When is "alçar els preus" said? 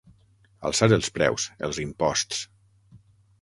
0.69-1.45